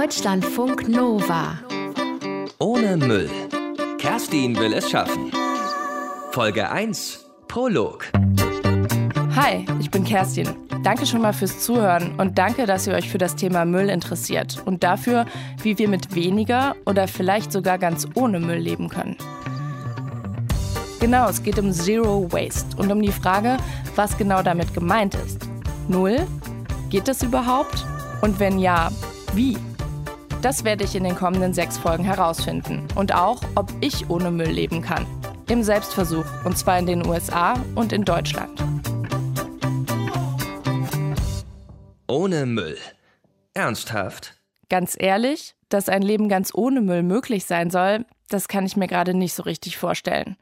Deutschlandfunk 0.00 0.88
Nova. 0.88 1.58
Ohne 2.60 2.96
Müll. 2.96 3.28
Kerstin 3.98 4.56
will 4.56 4.72
es 4.72 4.88
schaffen. 4.88 5.32
Folge 6.30 6.70
1. 6.70 7.26
Prolog. 7.48 8.04
Hi, 9.34 9.66
ich 9.80 9.90
bin 9.90 10.04
Kerstin. 10.04 10.54
Danke 10.84 11.04
schon 11.04 11.20
mal 11.20 11.32
fürs 11.32 11.58
Zuhören 11.58 12.14
und 12.20 12.38
danke, 12.38 12.64
dass 12.64 12.86
ihr 12.86 12.94
euch 12.94 13.10
für 13.10 13.18
das 13.18 13.34
Thema 13.34 13.64
Müll 13.64 13.88
interessiert 13.88 14.62
und 14.66 14.84
dafür, 14.84 15.26
wie 15.64 15.76
wir 15.78 15.88
mit 15.88 16.14
weniger 16.14 16.76
oder 16.86 17.08
vielleicht 17.08 17.50
sogar 17.50 17.76
ganz 17.76 18.06
ohne 18.14 18.38
Müll 18.38 18.58
leben 18.58 18.88
können. 18.88 19.16
Genau, 21.00 21.28
es 21.28 21.42
geht 21.42 21.58
um 21.58 21.72
Zero 21.72 22.30
Waste 22.30 22.76
und 22.76 22.92
um 22.92 23.02
die 23.02 23.10
Frage, 23.10 23.56
was 23.96 24.16
genau 24.16 24.44
damit 24.44 24.72
gemeint 24.74 25.16
ist. 25.16 25.48
Null? 25.88 26.24
Geht 26.88 27.08
das 27.08 27.24
überhaupt? 27.24 27.84
Und 28.20 28.38
wenn 28.38 28.60
ja, 28.60 28.92
wie? 29.34 29.58
Das 30.40 30.62
werde 30.62 30.84
ich 30.84 30.94
in 30.94 31.02
den 31.02 31.16
kommenden 31.16 31.52
sechs 31.52 31.78
Folgen 31.78 32.04
herausfinden. 32.04 32.86
Und 32.94 33.12
auch, 33.12 33.42
ob 33.56 33.72
ich 33.80 34.08
ohne 34.08 34.30
Müll 34.30 34.50
leben 34.50 34.82
kann. 34.82 35.04
Im 35.48 35.64
Selbstversuch. 35.64 36.24
Und 36.44 36.56
zwar 36.56 36.78
in 36.78 36.86
den 36.86 37.04
USA 37.04 37.54
und 37.74 37.92
in 37.92 38.04
Deutschland. 38.04 38.62
Ohne 42.06 42.46
Müll. 42.46 42.78
Ernsthaft? 43.54 44.36
Ganz 44.70 44.94
ehrlich, 44.96 45.56
dass 45.70 45.88
ein 45.88 46.02
Leben 46.02 46.28
ganz 46.28 46.52
ohne 46.54 46.82
Müll 46.82 47.02
möglich 47.02 47.44
sein 47.44 47.70
soll, 47.70 48.06
das 48.28 48.46
kann 48.46 48.64
ich 48.64 48.76
mir 48.76 48.86
gerade 48.86 49.14
nicht 49.14 49.34
so 49.34 49.42
richtig 49.42 49.76
vorstellen. 49.76 50.36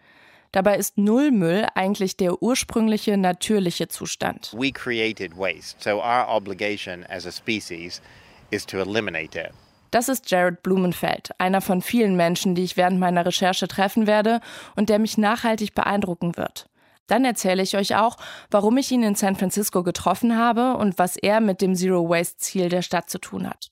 Dabei 0.52 0.76
ist 0.76 0.98
Nullmüll 0.98 1.66
eigentlich 1.74 2.18
der 2.18 2.42
ursprüngliche 2.42 3.16
natürliche 3.16 3.88
Zustand. 3.88 4.54
We 4.56 4.72
created 4.72 5.36
waste, 5.36 5.76
so 5.80 6.02
our 6.02 6.28
obligation 6.28 7.04
as 7.08 7.26
a 7.26 7.32
species 7.32 8.02
is 8.50 8.66
to 8.66 8.78
eliminate 8.78 9.38
it. 9.38 9.52
Das 9.90 10.08
ist 10.08 10.30
Jared 10.30 10.62
Blumenfeld, 10.62 11.30
einer 11.38 11.60
von 11.60 11.82
vielen 11.82 12.16
Menschen, 12.16 12.54
die 12.54 12.64
ich 12.64 12.76
während 12.76 12.98
meiner 12.98 13.24
Recherche 13.24 13.68
treffen 13.68 14.06
werde 14.06 14.40
und 14.74 14.88
der 14.88 14.98
mich 14.98 15.18
nachhaltig 15.18 15.74
beeindrucken 15.74 16.36
wird. 16.36 16.68
Dann 17.06 17.24
erzähle 17.24 17.62
ich 17.62 17.76
euch 17.76 17.94
auch, 17.96 18.16
warum 18.50 18.76
ich 18.78 18.90
ihn 18.90 19.02
in 19.02 19.14
San 19.14 19.36
Francisco 19.36 19.82
getroffen 19.82 20.36
habe 20.36 20.76
und 20.76 20.98
was 20.98 21.16
er 21.16 21.40
mit 21.40 21.60
dem 21.60 21.74
Zero 21.74 22.08
Waste 22.08 22.38
Ziel 22.38 22.68
der 22.68 22.82
Stadt 22.82 23.08
zu 23.08 23.18
tun 23.18 23.48
hat. 23.48 23.70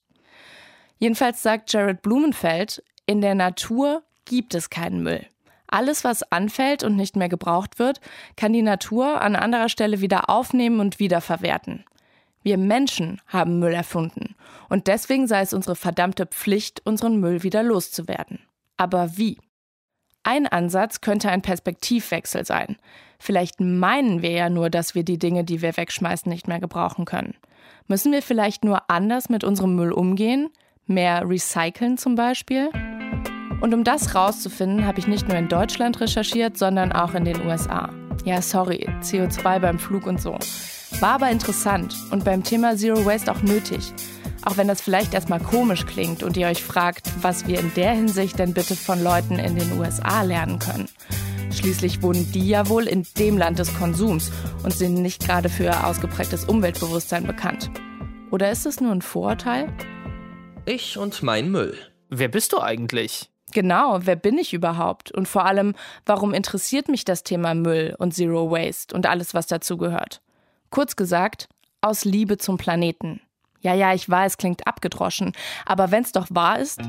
Jedenfalls 0.98 1.42
sagt 1.42 1.72
Jared 1.72 2.02
Blumenfeld, 2.02 2.82
in 3.06 3.20
der 3.20 3.34
Natur 3.34 4.02
gibt 4.24 4.54
es 4.54 4.70
keinen 4.70 5.02
Müll. 5.02 5.26
Alles, 5.66 6.04
was 6.04 6.22
anfällt 6.30 6.84
und 6.84 6.94
nicht 6.94 7.16
mehr 7.16 7.28
gebraucht 7.28 7.78
wird, 7.78 8.00
kann 8.36 8.52
die 8.52 8.62
Natur 8.62 9.20
an 9.20 9.34
anderer 9.34 9.68
Stelle 9.68 10.00
wieder 10.00 10.30
aufnehmen 10.30 10.78
und 10.78 11.00
wiederverwerten. 11.00 11.84
Wir 12.44 12.58
Menschen 12.58 13.20
haben 13.26 13.58
Müll 13.58 13.72
erfunden 13.72 14.36
und 14.68 14.86
deswegen 14.86 15.26
sei 15.26 15.40
es 15.40 15.54
unsere 15.54 15.74
verdammte 15.74 16.26
Pflicht, 16.26 16.82
unseren 16.84 17.18
Müll 17.18 17.42
wieder 17.42 17.62
loszuwerden. 17.62 18.38
Aber 18.76 19.16
wie? 19.16 19.38
Ein 20.24 20.46
Ansatz 20.46 21.00
könnte 21.00 21.30
ein 21.30 21.42
Perspektivwechsel 21.42 22.44
sein. 22.44 22.76
Vielleicht 23.18 23.60
meinen 23.60 24.20
wir 24.20 24.30
ja 24.30 24.50
nur, 24.50 24.68
dass 24.68 24.94
wir 24.94 25.04
die 25.04 25.18
Dinge, 25.18 25.44
die 25.44 25.62
wir 25.62 25.76
wegschmeißen, 25.76 26.30
nicht 26.30 26.46
mehr 26.46 26.60
gebrauchen 26.60 27.06
können. 27.06 27.34
Müssen 27.88 28.12
wir 28.12 28.20
vielleicht 28.20 28.62
nur 28.62 28.90
anders 28.90 29.30
mit 29.30 29.42
unserem 29.42 29.74
Müll 29.74 29.92
umgehen? 29.92 30.50
Mehr 30.86 31.26
recyceln 31.26 31.96
zum 31.96 32.14
Beispiel? 32.14 32.68
Und 33.62 33.72
um 33.72 33.84
das 33.84 34.14
rauszufinden, 34.14 34.86
habe 34.86 34.98
ich 34.98 35.06
nicht 35.06 35.28
nur 35.28 35.38
in 35.38 35.48
Deutschland 35.48 35.98
recherchiert, 35.98 36.58
sondern 36.58 36.92
auch 36.92 37.14
in 37.14 37.24
den 37.24 37.46
USA. 37.46 37.88
Ja, 38.24 38.40
sorry, 38.40 38.88
CO2 39.02 39.58
beim 39.58 39.78
Flug 39.78 40.06
und 40.06 40.20
so. 40.20 40.38
War 41.00 41.14
aber 41.14 41.30
interessant 41.30 41.96
und 42.10 42.24
beim 42.24 42.44
Thema 42.44 42.76
Zero 42.76 43.04
Waste 43.04 43.30
auch 43.30 43.42
nötig. 43.42 43.92
Auch 44.44 44.56
wenn 44.56 44.68
das 44.68 44.80
vielleicht 44.80 45.14
erstmal 45.14 45.40
komisch 45.40 45.86
klingt 45.86 46.22
und 46.22 46.36
ihr 46.36 46.46
euch 46.46 46.62
fragt, 46.62 47.10
was 47.22 47.46
wir 47.46 47.58
in 47.58 47.72
der 47.74 47.92
Hinsicht 47.92 48.38
denn 48.38 48.54
bitte 48.54 48.76
von 48.76 49.02
Leuten 49.02 49.38
in 49.38 49.56
den 49.56 49.78
USA 49.78 50.22
lernen 50.22 50.58
können. 50.58 50.88
Schließlich 51.50 52.02
wohnen 52.02 52.30
die 52.32 52.48
ja 52.48 52.68
wohl 52.68 52.86
in 52.86 53.06
dem 53.18 53.38
Land 53.38 53.58
des 53.58 53.74
Konsums 53.76 54.30
und 54.64 54.72
sind 54.72 54.94
nicht 54.94 55.24
gerade 55.24 55.48
für 55.48 55.84
ausgeprägtes 55.84 56.44
Umweltbewusstsein 56.44 57.26
bekannt. 57.26 57.70
Oder 58.30 58.50
ist 58.50 58.66
es 58.66 58.80
nur 58.80 58.92
ein 58.92 59.02
Vorurteil? 59.02 59.72
Ich 60.66 60.98
und 60.98 61.22
mein 61.22 61.50
Müll. 61.50 61.76
Wer 62.10 62.28
bist 62.28 62.52
du 62.52 62.60
eigentlich? 62.60 63.30
Genau, 63.54 64.00
wer 64.02 64.16
bin 64.16 64.36
ich 64.36 64.52
überhaupt? 64.52 65.12
Und 65.12 65.28
vor 65.28 65.46
allem, 65.46 65.74
warum 66.04 66.34
interessiert 66.34 66.88
mich 66.88 67.04
das 67.04 67.22
Thema 67.22 67.54
Müll 67.54 67.94
und 67.98 68.12
Zero 68.12 68.50
Waste 68.50 68.94
und 68.94 69.06
alles, 69.06 69.32
was 69.32 69.46
dazugehört? 69.46 70.20
Kurz 70.70 70.96
gesagt, 70.96 71.48
aus 71.80 72.04
Liebe 72.04 72.36
zum 72.36 72.58
Planeten. 72.58 73.20
Ja, 73.60 73.72
ja, 73.72 73.94
ich 73.94 74.10
weiß, 74.10 74.38
klingt 74.38 74.66
abgedroschen, 74.66 75.32
aber 75.64 75.92
wenn's 75.92 76.10
doch 76.10 76.26
wahr 76.30 76.58
ist. 76.58 76.80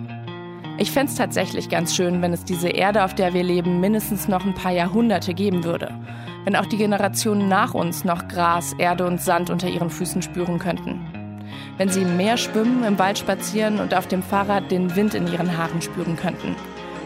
Ich 0.80 0.92
fände 0.92 1.12
es 1.12 1.18
tatsächlich 1.18 1.70
ganz 1.70 1.96
schön, 1.96 2.24
wenn 2.24 2.34
es 2.34 2.44
diese 2.44 2.70
Erde, 2.70 3.06
auf 3.06 3.14
der 3.14 3.36
wir 3.36 3.44
leben, 3.44 3.80
mindestens 3.80 4.28
noch 4.28 4.44
ein 4.44 4.56
paar 4.56 4.74
Jahrhunderte 4.74 5.36
geben 5.36 5.64
würde. 5.64 5.94
Wenn 6.46 6.56
auch 6.56 6.66
die 6.66 6.78
Generationen 6.78 7.48
nach 7.48 7.76
uns 7.76 8.04
noch 8.04 8.28
Gras, 8.28 8.74
Erde 8.80 9.06
und 9.06 9.22
Sand 9.22 9.52
unter 9.52 9.70
ihren 9.70 9.92
Füßen 9.92 10.24
spüren 10.24 10.58
könnten 10.58 11.15
wenn 11.78 11.90
sie 11.90 12.02
im 12.02 12.18
Meer 12.18 12.38
schwimmen, 12.38 12.84
im 12.84 13.00
Wald 13.00 13.18
spazieren 13.18 13.80
und 13.80 13.94
auf 13.94 14.08
dem 14.08 14.24
Fahrrad 14.24 14.72
den 14.72 14.96
Wind 14.96 15.14
in 15.14 15.28
ihren 15.28 15.58
Haaren 15.58 15.82
spüren 15.82 16.16
könnten. 16.16 16.56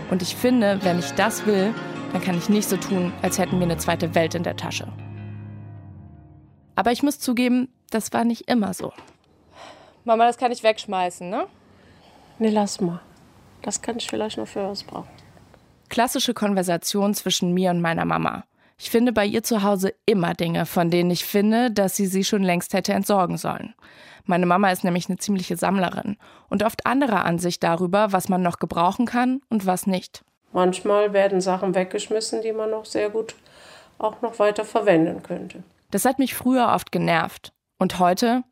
Und 0.09 0.22
ich 0.22 0.35
finde, 0.35 0.79
wenn 0.83 1.00
ich 1.00 1.11
das 1.11 1.45
will, 1.45 1.73
dann 2.13 2.22
kann 2.22 2.38
ich 2.38 2.50
nicht 2.50 2.67
so 2.67 2.77
tun, 2.77 3.13
als 3.22 3.38
hätten 3.38 3.59
wir 3.59 3.66
eine 3.66 3.77
zweite 3.77 4.16
Welt 4.16 4.35
in 4.35 4.44
der 4.44 4.55
Tasche. 4.55 4.88
Aber 6.75 6.91
ich 6.91 7.03
muss 7.03 7.19
zugeben, 7.19 7.69
das 7.89 8.13
war 8.13 8.23
nicht 8.23 8.50
immer 8.50 8.73
so. 8.73 8.94
Mama, 10.05 10.25
das 10.25 10.38
kann 10.38 10.51
ich 10.51 10.63
wegschmeißen, 10.63 11.29
ne? 11.29 11.45
Nee, 12.39 12.50
lass 12.50 12.79
mal. 12.79 13.01
Das 13.61 13.81
kann 13.81 13.97
ich 13.97 14.07
vielleicht 14.07 14.38
noch 14.38 14.47
für 14.47 14.63
was 14.63 14.83
brauchen. 14.83 15.09
Klassische 15.89 16.33
Konversation 16.33 17.13
zwischen 17.13 17.53
mir 17.53 17.71
und 17.71 17.81
meiner 17.81 18.06
Mama. 18.06 18.45
Ich 18.81 18.90
finde 18.90 19.12
bei 19.12 19.25
ihr 19.25 19.44
zu 19.44 19.62
Hause 19.62 19.94
immer 20.06 20.34
Dinge, 20.34 20.66
von 20.66 20.90
denen 20.90 21.12
ich 21.12 21.25
finde, 21.25 21.69
dass 21.69 21.97
sie 21.97 22.06
sie 22.06 22.23
schon 22.23 22.41
längst 22.41 22.73
hätte 22.73 22.94
entsorgen 22.94 23.38
sollen. 23.38 23.75
Meine 24.23 24.45
Mama 24.45 24.72
ist 24.72 24.85
nämlich 24.85 25.09
eine 25.09 25.17
ziemliche 25.17 25.57
Sammlerin 25.57 26.17
und 26.47 26.63
oft 26.63 26.85
anderer 26.85 27.25
Ansicht 27.25 27.62
darüber, 27.62 28.13
was 28.13 28.29
man 28.29 28.41
noch 28.41 28.57
gebrauchen 28.57 29.06
kann 29.06 29.41
und 29.50 29.66
was 29.66 29.85
nicht. 29.85 30.23
Manchmal 30.53 31.12
werden 31.12 31.41
Sachen 31.41 31.75
weggeschmissen, 31.75 32.41
die 32.41 32.53
man 32.53 32.72
noch 32.72 32.85
sehr 32.85 33.09
gut 33.09 33.35
auch 33.97 34.22
noch 34.22 34.39
weiter 34.39 34.63
verwenden 34.63 35.23
könnte. 35.23 35.62
Das 35.91 36.06
hat 36.06 36.18
mich 36.18 36.34
früher 36.34 36.69
oft 36.73 36.94
genervt. 36.94 37.51
Und 37.79 38.00
heute 38.00 38.44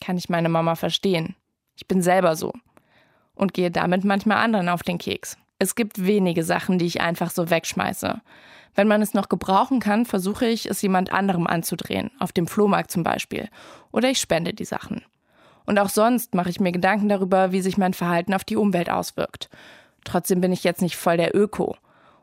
kann 0.00 0.18
ich 0.18 0.28
meine 0.28 0.48
Mama 0.48 0.74
verstehen. 0.74 1.36
Ich 1.76 1.86
bin 1.86 2.02
selber 2.02 2.34
so. 2.34 2.52
Und 3.34 3.54
gehe 3.54 3.70
damit 3.70 4.04
manchmal 4.04 4.38
anderen 4.38 4.68
auf 4.68 4.82
den 4.82 4.98
Keks. 4.98 5.36
Es 5.60 5.74
gibt 5.74 6.06
wenige 6.06 6.42
Sachen, 6.42 6.78
die 6.78 6.86
ich 6.86 7.02
einfach 7.02 7.30
so 7.30 7.50
wegschmeiße. 7.50 8.22
Wenn 8.74 8.88
man 8.88 9.02
es 9.02 9.12
noch 9.12 9.28
gebrauchen 9.28 9.78
kann, 9.78 10.06
versuche 10.06 10.46
ich, 10.46 10.64
es 10.64 10.80
jemand 10.80 11.12
anderem 11.12 11.46
anzudrehen, 11.46 12.10
auf 12.18 12.32
dem 12.32 12.46
Flohmarkt 12.46 12.90
zum 12.90 13.02
Beispiel. 13.02 13.50
Oder 13.92 14.08
ich 14.08 14.18
spende 14.18 14.54
die 14.54 14.64
Sachen. 14.64 15.02
Und 15.66 15.78
auch 15.78 15.90
sonst 15.90 16.34
mache 16.34 16.48
ich 16.48 16.60
mir 16.60 16.72
Gedanken 16.72 17.10
darüber, 17.10 17.52
wie 17.52 17.60
sich 17.60 17.76
mein 17.76 17.92
Verhalten 17.92 18.32
auf 18.32 18.42
die 18.42 18.56
Umwelt 18.56 18.88
auswirkt. 18.88 19.50
Trotzdem 20.04 20.40
bin 20.40 20.50
ich 20.50 20.64
jetzt 20.64 20.80
nicht 20.80 20.96
voll 20.96 21.18
der 21.18 21.36
Öko 21.36 21.76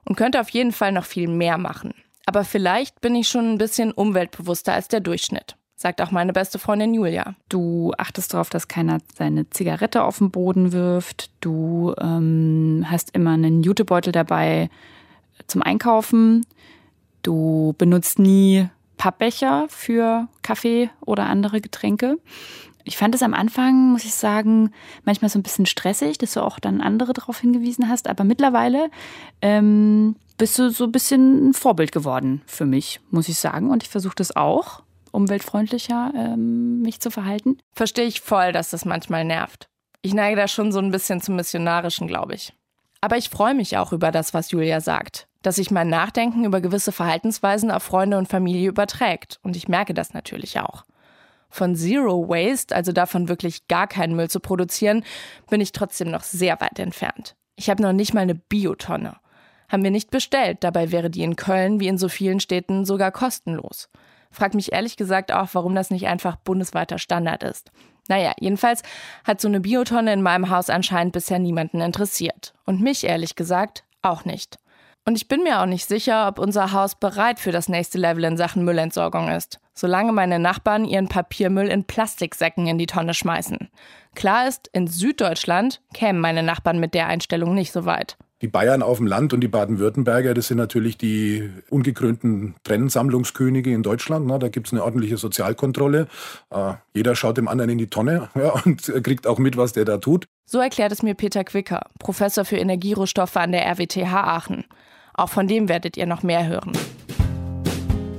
und 0.04 0.16
könnte 0.16 0.42
auf 0.42 0.50
jeden 0.50 0.72
Fall 0.72 0.92
noch 0.92 1.06
viel 1.06 1.28
mehr 1.28 1.60
machen. 1.60 1.94
Aber 2.26 2.44
vielleicht 2.44 3.02
bin 3.02 3.14
ich 3.14 3.30
schon 3.30 3.54
ein 3.54 3.60
bisschen 3.60 3.92
umweltbewusster 3.92 4.74
als 4.74 4.88
der 4.88 5.02
Durchschnitt, 5.02 5.58
sagt 5.78 6.02
auch 6.02 6.10
meine 6.10 6.34
beste 6.34 6.58
Freundin 6.58 6.96
Julia. 6.96 7.36
Du 7.50 7.94
achtest 7.98 8.34
darauf, 8.34 8.50
dass 8.50 8.68
keiner 8.68 8.98
seine 9.16 9.48
Zigarette 9.52 10.04
auf 10.04 10.18
den 10.18 10.32
Boden 10.32 10.72
wirft. 10.72 11.30
Du 11.40 11.94
ähm, 12.02 12.86
hast 12.90 13.16
immer 13.16 13.32
einen 13.32 13.62
Jutebeutel 13.62 14.12
dabei 14.12 14.72
zum 15.46 15.62
Einkaufen. 15.62 16.46
Du 17.22 17.76
benutzt 17.78 18.18
nie 18.18 18.68
Pappbecher 18.98 19.68
für 19.70 20.28
Kaffee 20.42 20.90
oder 21.06 21.28
andere 21.28 21.62
Getränke. 21.62 22.18
Ich 22.84 22.98
fand 22.98 23.14
es 23.14 23.22
am 23.22 23.36
Anfang, 23.36 23.92
muss 23.92 24.06
ich 24.06 24.16
sagen, 24.16 24.72
manchmal 25.06 25.30
so 25.30 25.38
ein 25.38 25.44
bisschen 25.44 25.68
stressig, 25.68 26.18
dass 26.18 26.34
du 26.34 26.42
auch 26.42 26.58
dann 26.58 26.82
andere 26.82 27.14
darauf 27.14 27.40
hingewiesen 27.40 27.88
hast. 27.88 28.08
Aber 28.08 28.24
mittlerweile 28.24 28.90
ähm, 29.44 30.16
bist 30.40 30.58
du 30.58 30.72
so 30.72 30.86
ein 30.86 30.92
bisschen 30.92 31.50
ein 31.50 31.54
Vorbild 31.54 31.92
geworden 31.92 32.42
für 32.48 32.66
mich, 32.66 33.00
muss 33.12 33.30
ich 33.30 33.38
sagen. 33.38 33.70
Und 33.70 33.84
ich 33.84 33.90
versuche 33.90 34.16
das 34.16 34.36
auch, 34.36 34.82
umweltfreundlicher 35.08 36.12
ähm, 36.16 36.82
mich 36.82 37.00
zu 37.00 37.12
verhalten. 37.12 37.58
Verstehe 37.74 38.06
ich 38.06 38.22
voll, 38.22 38.52
dass 38.52 38.70
das 38.70 38.86
manchmal 38.86 39.26
nervt. 39.26 39.70
Ich 40.02 40.14
neige 40.14 40.36
da 40.36 40.48
schon 40.48 40.72
so 40.72 40.80
ein 40.80 40.92
bisschen 40.92 41.22
zum 41.22 41.36
Missionarischen, 41.36 42.08
glaube 42.08 42.36
ich. 42.36 42.54
Aber 43.02 43.18
ich 43.18 43.30
freue 43.30 43.54
mich 43.54 43.78
auch 43.78 43.94
über 43.94 44.12
das, 44.12 44.34
was 44.34 44.52
Julia 44.52 44.82
sagt, 44.82 45.28
dass 45.42 45.56
sich 45.56 45.72
mein 45.72 45.90
Nachdenken 45.90 46.46
über 46.46 46.62
gewisse 46.62 46.92
Verhaltensweisen 46.92 47.72
auf 47.72 47.84
Freunde 47.84 48.18
und 48.18 48.28
Familie 48.28 48.70
überträgt. 48.70 49.40
Und 49.44 49.56
ich 49.56 49.68
merke 49.68 49.94
das 49.94 50.14
natürlich 50.14 50.60
auch. 50.60 50.84
Von 51.50 51.76
Zero 51.76 52.28
Waste, 52.28 52.76
also 52.76 52.92
davon 52.92 53.30
wirklich 53.30 53.68
gar 53.68 53.88
keinen 53.88 54.16
Müll 54.16 54.30
zu 54.30 54.40
produzieren, 54.40 55.04
bin 55.50 55.62
ich 55.62 55.72
trotzdem 55.72 56.10
noch 56.12 56.24
sehr 56.24 56.60
weit 56.60 56.80
entfernt. 56.80 57.36
Ich 57.56 57.70
habe 57.70 57.82
noch 57.82 57.94
nicht 57.94 58.14
mal 58.14 58.22
eine 58.22 58.36
Biotonne. 58.36 59.18
Haben 59.70 59.84
wir 59.84 59.92
nicht 59.92 60.12
bestellt, 60.12 60.60
dabei 60.62 60.92
wäre 60.92 61.10
die 61.10 61.24
in 61.24 61.36
Köln 61.36 61.80
wie 61.80 61.88
in 61.88 61.98
so 61.98 62.10
vielen 62.10 62.40
Städten 62.40 62.86
sogar 62.86 63.12
kostenlos. 63.12 63.90
Frag 64.38 64.54
mich 64.54 64.72
ehrlich 64.72 64.98
gesagt 64.98 65.32
auch, 65.32 65.50
warum 65.54 65.74
das 65.74 65.90
nicht 65.90 66.06
einfach 66.06 66.36
bundesweiter 66.36 67.00
Standard 67.00 67.42
ist. 67.42 67.72
Naja, 68.08 68.34
jedenfalls 68.40 68.84
hat 69.24 69.42
so 69.42 69.48
eine 69.48 69.60
Biotonne 69.60 70.14
in 70.14 70.22
meinem 70.22 70.52
Haus 70.52 70.70
anscheinend 70.70 71.14
bisher 71.14 71.40
niemanden 71.40 71.82
interessiert. 71.82 72.54
Und 72.64 72.80
mich 72.80 73.04
ehrlich 73.04 73.36
gesagt 73.36 73.84
auch 74.04 74.26
nicht. 74.26 74.60
Und 75.06 75.16
ich 75.16 75.28
bin 75.28 75.42
mir 75.42 75.60
auch 75.60 75.66
nicht 75.66 75.88
sicher, 75.88 76.28
ob 76.28 76.38
unser 76.38 76.72
Haus 76.72 76.94
bereit 76.94 77.40
für 77.40 77.52
das 77.52 77.68
nächste 77.68 77.98
Level 77.98 78.26
in 78.26 78.38
Sachen 78.38 78.64
Müllentsorgung 78.64 79.30
ist, 79.30 79.60
solange 79.74 80.12
meine 80.12 80.38
Nachbarn 80.38 80.86
ihren 80.86 81.08
Papiermüll 81.08 81.70
in 81.70 81.86
Plastiksäcken 81.86 82.68
in 82.68 82.78
die 82.78 82.86
Tonne 82.86 83.16
schmeißen. 83.16 83.70
Klar 84.14 84.48
ist, 84.48 84.70
in 84.72 84.86
Süddeutschland 84.86 85.82
kämen 85.96 86.22
meine 86.22 86.44
Nachbarn 86.44 86.80
mit 86.80 86.94
der 86.94 87.08
Einstellung 87.08 87.56
nicht 87.56 87.72
so 87.72 87.86
weit. 87.86 88.18
Die 88.44 88.48
Bayern 88.48 88.84
auf 88.84 88.98
dem 88.98 89.08
Land 89.08 89.34
und 89.34 89.42
die 89.42 89.48
Baden-Württemberger, 89.48 90.36
das 90.36 90.48
sind 90.48 90.58
natürlich 90.58 90.96
die 90.96 91.50
ungekrönten 91.72 92.54
Trennsammlungskönige 92.64 93.74
in 93.74 93.82
Deutschland. 93.82 94.28
Ne? 94.28 94.38
Da 94.38 94.50
gibt 94.50 94.68
es 94.68 94.74
eine 94.74 94.84
ordentliche 94.84 95.18
Sozialkontrolle. 95.18 96.08
Äh, 96.52 96.74
jeder 96.94 97.16
schaut 97.16 97.38
dem 97.38 97.48
anderen 97.48 97.72
in 97.72 97.80
die 97.80 97.88
Tonne 97.88 98.30
ja, 98.36 98.52
und 98.64 98.84
kriegt 99.04 99.26
auch 99.26 99.40
mit, 99.40 99.58
was 99.58 99.74
der 99.74 99.86
da 99.86 99.98
tut. 99.98 100.28
So 100.46 100.60
erklärt 100.60 100.92
es 100.92 101.02
mir 101.02 101.16
Peter 101.16 101.44
Quicker, 101.44 101.82
Professor 101.98 102.46
für 102.46 102.58
Energierohstoffe 102.58 103.38
an 103.38 103.52
der 103.52 103.66
RWTH 103.66 104.14
Aachen. 104.14 104.66
Auch 105.16 105.30
von 105.30 105.48
dem 105.48 105.68
werdet 105.68 105.98
ihr 105.98 106.06
noch 106.06 106.22
mehr 106.22 106.48
hören. 106.48 106.74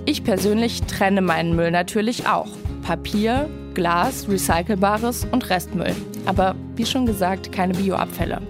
Ich 0.04 0.24
persönlich 0.24 0.82
trenne 0.82 1.20
meinen 1.20 1.54
Müll 1.54 1.70
natürlich 1.70 2.26
auch. 2.26 2.48
Papier, 2.82 3.48
Glas, 3.74 4.28
Recycelbares 4.28 5.28
und 5.30 5.48
Restmüll. 5.48 5.94
Aber 6.26 6.56
wie 6.74 6.86
schon 6.86 7.06
gesagt, 7.06 7.52
keine 7.52 7.74
Bioabfälle. 7.74 8.42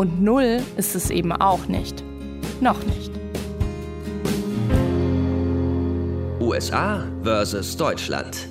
Und 0.00 0.22
null 0.22 0.62
ist 0.78 0.96
es 0.96 1.10
eben 1.10 1.30
auch 1.30 1.66
nicht. 1.66 2.02
Noch 2.62 2.82
nicht. 2.84 3.10
USA 6.40 7.06
versus 7.22 7.76
Deutschland. 7.76 8.48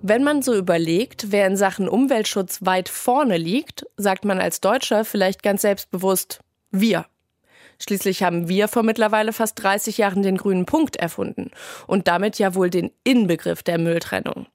Wenn 0.00 0.24
man 0.24 0.40
so 0.40 0.54
überlegt, 0.54 1.32
wer 1.32 1.46
in 1.46 1.58
Sachen 1.58 1.86
Umweltschutz 1.86 2.64
weit 2.64 2.88
vorne 2.88 3.36
liegt, 3.36 3.84
sagt 3.98 4.24
man 4.24 4.40
als 4.40 4.62
Deutscher 4.62 5.04
vielleicht 5.04 5.42
ganz 5.42 5.60
selbstbewusst 5.60 6.40
wir. 6.70 7.04
Schließlich 7.78 8.22
haben 8.22 8.48
wir 8.48 8.68
vor 8.68 8.84
mittlerweile 8.84 9.34
fast 9.34 9.62
30 9.62 9.98
Jahren 9.98 10.22
den 10.22 10.38
grünen 10.38 10.64
Punkt 10.64 10.96
erfunden 10.96 11.50
und 11.86 12.08
damit 12.08 12.38
ja 12.38 12.54
wohl 12.54 12.70
den 12.70 12.90
Inbegriff 13.04 13.62
der 13.62 13.76
Mülltrennung. 13.76 14.46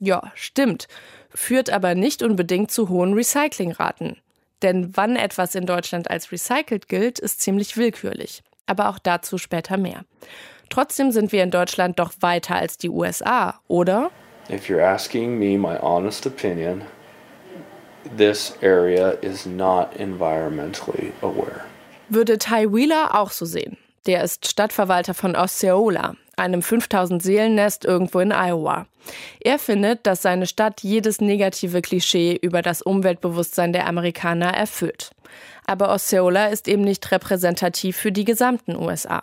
Ja, 0.00 0.32
stimmt, 0.34 0.88
führt 1.32 1.70
aber 1.70 1.94
nicht 1.94 2.24
unbedingt 2.24 2.72
zu 2.72 2.88
hohen 2.88 3.14
Recyclingraten. 3.14 4.16
Denn 4.62 4.96
wann 4.96 5.16
etwas 5.16 5.54
in 5.54 5.66
Deutschland 5.66 6.10
als 6.10 6.32
recycelt 6.32 6.88
gilt, 6.88 7.18
ist 7.18 7.40
ziemlich 7.40 7.76
willkürlich. 7.76 8.42
Aber 8.66 8.88
auch 8.88 8.98
dazu 8.98 9.38
später 9.38 9.76
mehr. 9.76 10.04
Trotzdem 10.70 11.10
sind 11.10 11.32
wir 11.32 11.42
in 11.42 11.50
Deutschland 11.50 11.98
doch 11.98 12.12
weiter 12.20 12.54
als 12.56 12.78
die 12.78 12.88
USA, 12.88 13.60
oder? 13.68 14.10
If 14.48 14.68
you're 14.68 14.82
asking 14.82 15.38
me 15.38 15.58
my 15.58 15.78
honest 15.78 16.26
opinion, 16.26 16.82
this 18.16 18.54
area 18.62 19.10
is 19.20 19.46
not 19.46 19.88
environmentally 19.98 21.12
aware 21.22 21.64
würde 22.14 22.38
Ty 22.38 22.72
Wheeler 22.72 23.14
auch 23.14 23.30
so 23.30 23.44
sehen. 23.44 23.78
Der 24.06 24.22
ist 24.22 24.48
Stadtverwalter 24.48 25.14
von 25.14 25.36
Osceola, 25.36 26.14
einem 26.36 26.62
5000 26.62 27.22
Seelennest 27.22 27.84
irgendwo 27.84 28.20
in 28.20 28.32
Iowa. 28.32 28.86
Er 29.40 29.58
findet, 29.58 30.06
dass 30.06 30.22
seine 30.22 30.46
Stadt 30.46 30.82
jedes 30.82 31.20
negative 31.20 31.82
Klischee 31.82 32.38
über 32.40 32.62
das 32.62 32.82
Umweltbewusstsein 32.82 33.72
der 33.72 33.86
Amerikaner 33.86 34.54
erfüllt. 34.54 35.10
Aber 35.66 35.90
Osceola 35.90 36.46
ist 36.46 36.68
eben 36.68 36.82
nicht 36.82 37.10
repräsentativ 37.10 37.96
für 37.96 38.12
die 38.12 38.24
gesamten 38.24 38.76
USA. 38.76 39.22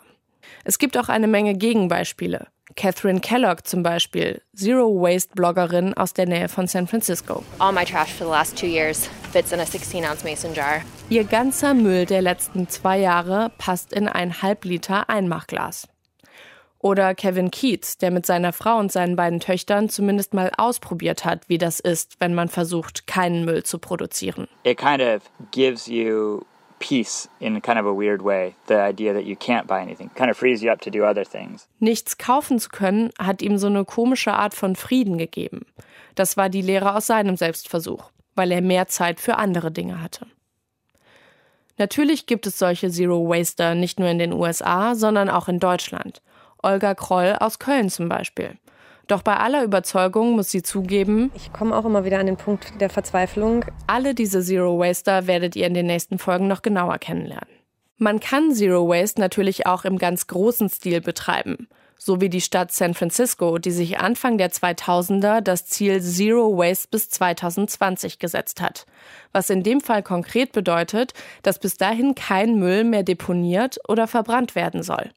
Es 0.64 0.78
gibt 0.78 0.96
auch 0.98 1.08
eine 1.08 1.26
Menge 1.26 1.54
Gegenbeispiele. 1.54 2.46
Catherine 2.76 3.20
Kellogg 3.20 3.62
zum 3.64 3.82
Beispiel, 3.82 4.40
Zero-Waste-Bloggerin 4.54 5.94
aus 5.94 6.14
der 6.14 6.26
Nähe 6.26 6.48
von 6.48 6.66
San 6.66 6.86
Francisco. 6.86 7.42
All 7.58 7.72
my 7.72 7.84
trash 7.84 8.12
for 8.12 8.26
the 8.26 8.30
last 8.30 8.56
two 8.56 8.66
years 8.66 9.08
fits 9.32 9.52
in 9.52 9.60
a 9.60 9.64
16-ounce 9.64 10.24
mason 10.24 10.54
jar. 10.54 10.82
Ihr 11.08 11.24
ganzer 11.24 11.74
Müll 11.74 12.06
der 12.06 12.22
letzten 12.22 12.68
zwei 12.68 12.98
Jahre 12.98 13.50
passt 13.58 13.92
in 13.92 14.08
ein 14.08 14.42
Halbliter 14.42 15.10
Einmachglas. 15.10 15.88
Oder 16.82 17.14
Kevin 17.14 17.50
Keats, 17.50 17.98
der 17.98 18.10
mit 18.10 18.24
seiner 18.24 18.54
Frau 18.54 18.78
und 18.78 18.90
seinen 18.90 19.14
beiden 19.14 19.38
Töchtern 19.38 19.90
zumindest 19.90 20.32
mal 20.32 20.50
ausprobiert 20.56 21.26
hat, 21.26 21.48
wie 21.48 21.58
das 21.58 21.78
ist, 21.78 22.16
wenn 22.20 22.34
man 22.34 22.48
versucht, 22.48 23.06
keinen 23.06 23.44
Müll 23.44 23.64
zu 23.64 23.78
produzieren. 23.78 24.48
It 24.64 24.78
kind 24.78 25.02
of 25.02 25.22
gives 25.50 25.86
you 25.86 26.40
peace 26.78 27.28
in 27.38 27.60
kind 27.60 27.78
of 27.78 27.84
a 27.84 27.94
weird 27.94 28.24
way. 28.24 28.54
The 28.66 28.74
idea 28.76 29.12
that 29.12 29.24
you 29.24 29.36
can't 29.36 29.66
buy 29.66 29.80
anything 29.80 30.10
kind 30.14 30.30
of 30.30 30.38
frees 30.38 30.62
you 30.62 30.72
up 30.72 30.80
to 30.80 30.90
do 30.90 31.04
other 31.04 31.24
things. 31.24 31.68
Nichts 31.78 32.16
kaufen 32.16 32.58
zu 32.58 32.70
können, 32.70 33.10
hat 33.18 33.42
ihm 33.42 33.58
so 33.58 33.66
eine 33.66 33.84
komische 33.84 34.32
Art 34.32 34.54
von 34.54 34.74
Frieden 34.74 35.18
gegeben. 35.18 35.66
Das 36.14 36.38
war 36.38 36.48
die 36.48 36.62
Lehre 36.62 36.96
aus 36.96 37.06
seinem 37.06 37.36
Selbstversuch, 37.36 38.10
weil 38.34 38.50
er 38.50 38.62
mehr 38.62 38.88
Zeit 38.88 39.20
für 39.20 39.36
andere 39.36 39.70
Dinge 39.70 40.02
hatte. 40.02 40.26
Natürlich 41.76 42.26
gibt 42.26 42.46
es 42.46 42.58
solche 42.58 42.90
Zero 42.90 43.28
Waster 43.28 43.74
nicht 43.74 44.00
nur 44.00 44.08
in 44.08 44.18
den 44.18 44.32
USA, 44.32 44.94
sondern 44.94 45.30
auch 45.30 45.48
in 45.48 45.60
Deutschland. 45.60 46.20
Olga 46.62 46.94
Kroll 46.94 47.36
aus 47.38 47.58
Köln 47.58 47.90
zum 47.90 48.08
Beispiel. 48.08 48.56
Doch 49.10 49.22
bei 49.22 49.36
aller 49.36 49.64
Überzeugung 49.64 50.36
muss 50.36 50.52
sie 50.52 50.62
zugeben, 50.62 51.32
ich 51.34 51.52
komme 51.52 51.76
auch 51.76 51.84
immer 51.84 52.04
wieder 52.04 52.20
an 52.20 52.26
den 52.26 52.36
Punkt 52.36 52.80
der 52.80 52.90
Verzweiflung. 52.90 53.64
Alle 53.88 54.14
diese 54.14 54.40
Zero 54.40 54.78
Waster 54.78 55.26
werdet 55.26 55.56
ihr 55.56 55.66
in 55.66 55.74
den 55.74 55.86
nächsten 55.86 56.18
Folgen 56.18 56.46
noch 56.46 56.62
genauer 56.62 56.98
kennenlernen. 56.98 57.48
Man 57.98 58.20
kann 58.20 58.52
Zero 58.54 58.88
Waste 58.88 59.20
natürlich 59.20 59.66
auch 59.66 59.84
im 59.84 59.98
ganz 59.98 60.26
großen 60.28 60.68
Stil 60.68 61.00
betreiben. 61.00 61.68
So 61.98 62.22
wie 62.22 62.30
die 62.30 62.40
Stadt 62.40 62.72
San 62.72 62.94
Francisco, 62.94 63.58
die 63.58 63.72
sich 63.72 63.98
Anfang 63.98 64.38
der 64.38 64.50
2000er 64.50 65.42
das 65.42 65.66
Ziel 65.66 66.00
Zero 66.00 66.56
Waste 66.56 66.88
bis 66.90 67.10
2020 67.10 68.18
gesetzt 68.18 68.62
hat. 68.62 68.86
Was 69.32 69.50
in 69.50 69.62
dem 69.62 69.82
Fall 69.82 70.02
konkret 70.02 70.52
bedeutet, 70.52 71.12
dass 71.42 71.58
bis 71.58 71.76
dahin 71.76 72.14
kein 72.14 72.58
Müll 72.58 72.84
mehr 72.84 73.02
deponiert 73.02 73.78
oder 73.86 74.06
verbrannt 74.06 74.54
werden 74.54 74.82
soll. 74.82 75.10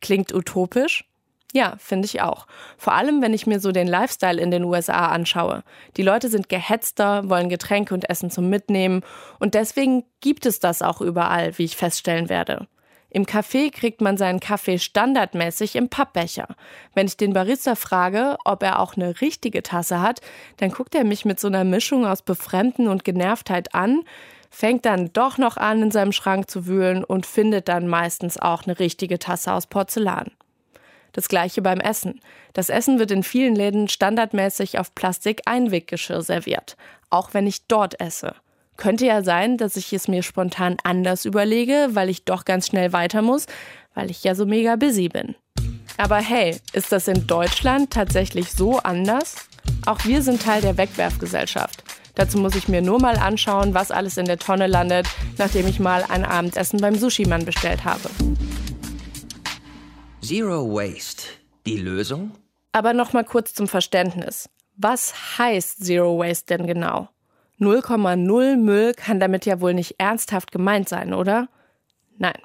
Klingt 0.00 0.34
utopisch? 0.34 1.04
Ja, 1.52 1.74
finde 1.78 2.06
ich 2.06 2.20
auch. 2.20 2.46
Vor 2.76 2.92
allem, 2.92 3.22
wenn 3.22 3.32
ich 3.32 3.46
mir 3.46 3.60
so 3.60 3.72
den 3.72 3.86
Lifestyle 3.86 4.40
in 4.40 4.50
den 4.50 4.64
USA 4.64 5.06
anschaue. 5.06 5.62
Die 5.96 6.02
Leute 6.02 6.28
sind 6.28 6.48
gehetzter, 6.48 7.28
wollen 7.30 7.48
Getränke 7.48 7.94
und 7.94 8.10
Essen 8.10 8.30
zum 8.30 8.50
Mitnehmen 8.50 9.02
und 9.38 9.54
deswegen 9.54 10.04
gibt 10.20 10.44
es 10.44 10.60
das 10.60 10.82
auch 10.82 11.00
überall, 11.00 11.56
wie 11.56 11.64
ich 11.64 11.76
feststellen 11.76 12.28
werde. 12.28 12.66
Im 13.08 13.24
Café 13.24 13.70
kriegt 13.72 14.02
man 14.02 14.18
seinen 14.18 14.40
Kaffee 14.40 14.78
standardmäßig 14.78 15.76
im 15.76 15.88
Pappbecher. 15.88 16.48
Wenn 16.94 17.06
ich 17.06 17.16
den 17.16 17.32
Barista 17.32 17.74
frage, 17.74 18.36
ob 18.44 18.62
er 18.62 18.80
auch 18.80 18.96
eine 18.96 19.22
richtige 19.22 19.62
Tasse 19.62 20.02
hat, 20.02 20.20
dann 20.58 20.70
guckt 20.70 20.94
er 20.94 21.04
mich 21.04 21.24
mit 21.24 21.40
so 21.40 21.46
einer 21.46 21.64
Mischung 21.64 22.04
aus 22.04 22.20
Befremden 22.20 22.88
und 22.88 23.04
Genervtheit 23.04 23.74
an, 23.74 24.02
fängt 24.56 24.86
dann 24.86 25.12
doch 25.12 25.36
noch 25.36 25.58
an, 25.58 25.82
in 25.82 25.90
seinem 25.90 26.12
Schrank 26.12 26.50
zu 26.50 26.66
wühlen 26.66 27.04
und 27.04 27.26
findet 27.26 27.68
dann 27.68 27.88
meistens 27.88 28.38
auch 28.38 28.64
eine 28.64 28.78
richtige 28.78 29.18
Tasse 29.18 29.52
aus 29.52 29.66
Porzellan. 29.66 30.30
Das 31.12 31.28
gleiche 31.28 31.60
beim 31.60 31.78
Essen. 31.78 32.22
Das 32.54 32.70
Essen 32.70 32.98
wird 32.98 33.10
in 33.10 33.22
vielen 33.22 33.54
Läden 33.54 33.86
standardmäßig 33.88 34.78
auf 34.78 34.94
Plastik-Einweggeschirr 34.94 36.22
serviert, 36.22 36.78
auch 37.10 37.34
wenn 37.34 37.46
ich 37.46 37.66
dort 37.66 38.00
esse. 38.00 38.34
Könnte 38.78 39.04
ja 39.04 39.22
sein, 39.22 39.58
dass 39.58 39.76
ich 39.76 39.92
es 39.92 40.08
mir 40.08 40.22
spontan 40.22 40.78
anders 40.84 41.26
überlege, 41.26 41.90
weil 41.90 42.08
ich 42.08 42.24
doch 42.24 42.46
ganz 42.46 42.68
schnell 42.68 42.94
weiter 42.94 43.20
muss, 43.20 43.44
weil 43.92 44.10
ich 44.10 44.24
ja 44.24 44.34
so 44.34 44.46
mega 44.46 44.76
busy 44.76 45.10
bin. 45.10 45.34
Aber 45.98 46.16
hey, 46.16 46.56
ist 46.72 46.92
das 46.92 47.08
in 47.08 47.26
Deutschland 47.26 47.90
tatsächlich 47.90 48.52
so 48.52 48.78
anders? 48.78 49.36
Auch 49.84 50.02
wir 50.06 50.22
sind 50.22 50.40
Teil 50.40 50.62
der 50.62 50.78
Wegwerfgesellschaft. 50.78 51.85
Dazu 52.16 52.38
muss 52.38 52.56
ich 52.56 52.66
mir 52.66 52.80
nur 52.80 52.98
mal 52.98 53.16
anschauen, 53.18 53.74
was 53.74 53.90
alles 53.90 54.16
in 54.16 54.24
der 54.24 54.38
Tonne 54.38 54.66
landet, 54.66 55.06
nachdem 55.36 55.68
ich 55.68 55.78
mal 55.78 56.02
ein 56.08 56.24
Abendessen 56.24 56.80
beim 56.80 56.96
Sushi-Mann 56.96 57.44
bestellt 57.44 57.84
habe. 57.84 58.08
Zero 60.22 60.66
Waste. 60.74 61.24
Die 61.66 61.76
Lösung? 61.76 62.32
Aber 62.72 62.94
noch 62.94 63.12
mal 63.12 63.22
kurz 63.22 63.52
zum 63.52 63.68
Verständnis. 63.68 64.48
Was 64.76 65.38
heißt 65.38 65.84
Zero 65.84 66.18
Waste 66.18 66.56
denn 66.56 66.66
genau? 66.66 67.08
0,0 67.60 68.56
Müll 68.56 68.94
kann 68.94 69.20
damit 69.20 69.44
ja 69.44 69.60
wohl 69.60 69.74
nicht 69.74 69.96
ernsthaft 69.98 70.52
gemeint 70.52 70.88
sein, 70.88 71.12
oder? 71.12 71.48
Nein. 72.18 72.38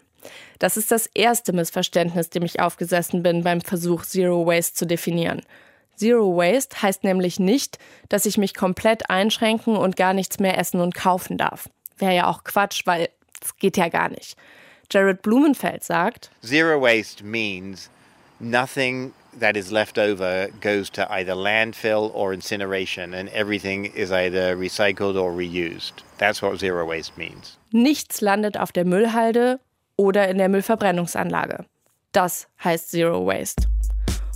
Das 0.60 0.76
ist 0.78 0.92
das 0.92 1.08
erste 1.08 1.54
Missverständnis, 1.54 2.30
dem 2.30 2.44
ich 2.44 2.60
aufgesessen 2.60 3.24
bin 3.24 3.44
beim 3.44 3.62
Versuch, 3.62 4.04
Zero 4.04 4.46
Waste 4.46 4.76
zu 4.76 4.86
definieren. 4.86 5.42
Zero 6.02 6.36
Waste 6.36 6.82
heißt 6.82 7.04
nämlich 7.04 7.40
nicht, 7.40 7.78
dass 8.10 8.26
ich 8.26 8.40
mich 8.40 8.56
komplett 8.56 9.12
einschränken 9.12 9.78
und 9.78 9.96
gar 9.96 10.16
nichts 10.16 10.40
mehr 10.40 10.58
essen 10.58 10.82
und 10.82 10.96
kaufen 10.96 11.38
darf. 11.38 11.70
Wäre 12.00 12.16
ja 12.16 12.28
auch 12.28 12.44
Quatsch, 12.44 12.82
weil 12.86 13.10
es 13.40 13.56
geht 13.58 13.78
ja 13.78 13.88
gar 13.88 14.10
nicht. 14.10 14.36
Jared 14.90 15.22
Blumenfeld 15.22 15.84
sagt, 15.84 16.32
Zero 16.44 16.82
waste 16.82 17.24
means 17.24 17.92
nothing 18.40 19.14
that 19.40 19.56
is 19.56 19.70
left 19.70 20.00
over 20.00 20.50
goes 20.60 20.90
to 20.90 21.08
either 21.12 21.36
landfill 21.36 22.10
or 22.16 22.34
incineration 22.34 23.14
and 23.14 23.30
everything 23.30 23.86
is 23.86 24.12
either 24.12 24.58
recycled 24.58 25.16
or 25.16 25.32
reused. 25.32 26.02
That's 26.18 26.42
what 26.42 26.58
zero 26.58 26.84
waste 26.84 27.16
means. 27.16 27.60
Nichts 27.72 28.22
landet 28.22 28.58
auf 28.58 28.72
der 28.72 28.86
Müllhalde 28.86 29.60
oder 29.98 30.28
in 30.30 30.40
der 30.40 30.50
Müllverbrennungsanlage. 30.50 31.66
Das 32.12 32.48
heißt 32.64 32.90
Zero 32.90 33.24
Waste. 33.28 33.71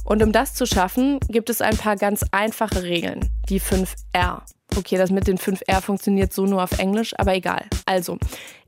Und 0.05 0.21
um 0.21 0.31
das 0.31 0.53
zu 0.53 0.65
schaffen, 0.65 1.19
gibt 1.27 1.49
es 1.49 1.61
ein 1.61 1.75
paar 1.75 1.95
ganz 1.95 2.23
einfache 2.31 2.83
Regeln. 2.83 3.27
Die 3.49 3.59
5 3.59 3.95
R. 4.13 4.43
Okay, 4.77 4.97
das 4.97 5.09
mit 5.09 5.27
den 5.27 5.37
5 5.37 5.61
R 5.67 5.81
funktioniert 5.81 6.31
so 6.31 6.45
nur 6.45 6.63
auf 6.63 6.77
Englisch, 6.79 7.13
aber 7.17 7.33
egal. 7.33 7.65
Also, 7.85 8.17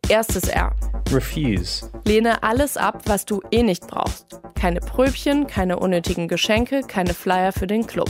erstes 0.10 0.48
R. 0.48 0.76
Refuse. 1.12 1.90
Lehne 2.06 2.42
alles 2.44 2.76
ab, 2.76 3.04
was 3.06 3.26
du 3.26 3.42
eh 3.52 3.62
nicht 3.62 3.88
brauchst. 3.88 4.42
Keine 4.56 4.80
Pröbchen, 4.80 5.46
keine 5.48 5.78
unnötigen 5.78 6.28
Geschenke, 6.28 6.82
keine 6.82 7.14
Flyer 7.14 7.52
für 7.52 7.68
den 7.68 7.86
Club. 7.86 8.10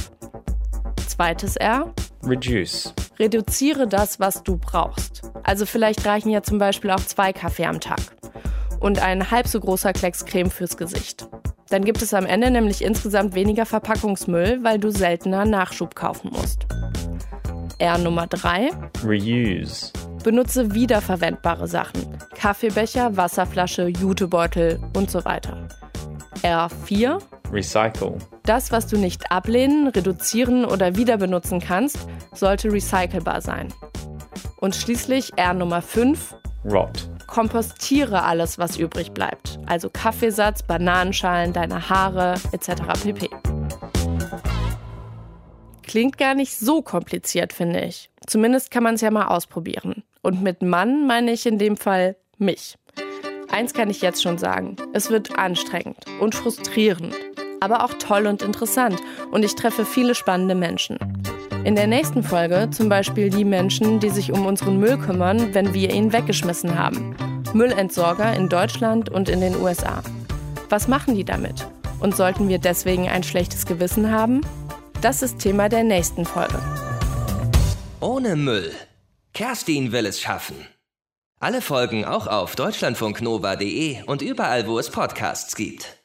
Zweites 1.07 1.57
R. 1.57 1.93
Reduce. 2.23 2.93
Reduziere 3.19 3.87
das, 3.87 4.19
was 4.19 4.43
du 4.43 4.57
brauchst. 4.57 5.23
Also 5.43 5.65
vielleicht 5.65 6.05
reichen 6.05 6.29
ja 6.29 6.43
zum 6.43 6.59
Beispiel 6.59 6.91
auch 6.91 6.99
zwei 6.99 7.33
Kaffee 7.33 7.65
am 7.65 7.79
Tag. 7.79 7.99
Und 8.79 8.99
ein 8.99 9.31
halb 9.31 9.47
so 9.47 9.59
großer 9.59 9.91
Klecks 9.91 10.25
Creme 10.25 10.51
fürs 10.51 10.77
Gesicht. 10.77 11.27
Dann 11.69 11.83
gibt 11.83 12.01
es 12.01 12.13
am 12.13 12.25
Ende 12.25 12.49
nämlich 12.49 12.83
insgesamt 12.83 13.35
weniger 13.35 13.65
Verpackungsmüll, 13.65 14.63
weil 14.63 14.79
du 14.79 14.89
seltener 14.89 15.45
Nachschub 15.45 15.95
kaufen 15.95 16.31
musst. 16.31 16.65
R 17.79 17.97
Nummer 17.97 18.27
3. 18.27 18.69
Reuse. 19.03 19.91
Benutze 20.23 20.73
wiederverwendbare 20.73 21.67
Sachen. 21.67 22.17
Kaffeebecher, 22.35 23.15
Wasserflasche, 23.15 23.87
Jutebeutel 23.87 24.79
und 24.95 25.11
so 25.11 25.23
weiter. 25.25 25.67
R4. 26.41 27.21
Recycle. 27.51 28.17
Das, 28.43 28.71
was 28.71 28.87
du 28.87 28.97
nicht 28.97 29.31
ablehnen, 29.31 29.87
reduzieren 29.87 30.65
oder 30.65 30.95
wieder 30.95 31.17
benutzen 31.17 31.59
kannst, 31.59 31.97
sollte 32.33 32.71
recycelbar 32.71 33.41
sein. 33.41 33.73
Und 34.59 34.75
schließlich 34.75 35.33
R 35.37 35.53
Nummer 35.53 35.81
5. 35.81 36.35
Rot. 36.65 37.09
Kompostiere 37.27 38.23
alles, 38.23 38.57
was 38.57 38.77
übrig 38.77 39.11
bleibt. 39.11 39.59
Also 39.65 39.89
Kaffeesatz, 39.89 40.63
Bananenschalen, 40.63 41.53
deine 41.53 41.89
Haare 41.89 42.35
etc. 42.51 42.71
pp. 43.03 43.29
Klingt 45.83 46.17
gar 46.17 46.33
nicht 46.33 46.57
so 46.57 46.81
kompliziert, 46.81 47.53
finde 47.53 47.81
ich. 47.81 48.09
Zumindest 48.25 48.71
kann 48.71 48.83
man 48.83 48.95
es 48.95 49.01
ja 49.01 49.11
mal 49.11 49.27
ausprobieren. 49.27 50.03
Und 50.21 50.41
mit 50.41 50.61
Mann 50.61 51.07
meine 51.07 51.31
ich 51.31 51.45
in 51.45 51.57
dem 51.57 51.77
Fall 51.77 52.17
mich. 52.37 52.77
Eins 53.49 53.73
kann 53.73 53.89
ich 53.89 54.01
jetzt 54.01 54.21
schon 54.21 54.37
sagen. 54.37 54.75
Es 54.93 55.09
wird 55.09 55.37
anstrengend 55.37 56.03
und 56.19 56.35
frustrierend, 56.35 57.15
aber 57.61 57.83
auch 57.85 57.93
toll 57.93 58.27
und 58.27 58.41
interessant. 58.41 59.01
Und 59.31 59.43
ich 59.43 59.55
treffe 59.55 59.85
viele 59.85 60.15
spannende 60.15 60.55
Menschen. 60.55 60.97
In 61.67 61.75
der 61.75 61.87
nächsten 61.87 62.23
Folge 62.23 62.69
zum 62.71 62.87
Beispiel 62.87 63.29
die 63.29 63.43
Menschen, 63.43 63.99
die 63.99 64.09
sich 64.09 64.31
um 64.31 64.45
unseren 64.45 64.79
Müll 64.79 64.97
kümmern, 64.97 65.53
wenn 65.53 65.73
wir 65.73 65.89
ihn 65.89 66.13
weggeschmissen 66.13 66.79
haben. 66.79 67.13
Müllentsorger 67.53 68.33
in 68.33 68.47
Deutschland 68.47 69.09
und 69.09 69.27
in 69.27 69.41
den 69.41 69.53
USA. 69.57 70.01
Was 70.69 70.87
machen 70.87 71.15
die 71.15 71.25
damit? 71.25 71.67
Und 71.99 72.15
sollten 72.15 72.47
wir 72.47 72.57
deswegen 72.57 73.09
ein 73.09 73.21
schlechtes 73.21 73.65
Gewissen 73.65 74.09
haben? 74.09 74.39
Das 75.01 75.21
ist 75.21 75.39
Thema 75.39 75.67
der 75.67 75.83
nächsten 75.83 76.23
Folge. 76.23 76.57
Ohne 77.99 78.37
Müll. 78.37 78.71
Kerstin 79.33 79.91
will 79.91 80.05
es 80.05 80.21
schaffen. 80.21 80.55
Alle 81.41 81.61
Folgen 81.61 82.05
auch 82.05 82.27
auf 82.27 82.55
deutschlandfunknova.de 82.55 84.03
und 84.03 84.21
überall, 84.21 84.67
wo 84.67 84.79
es 84.79 84.89
Podcasts 84.89 85.53
gibt. 85.57 85.96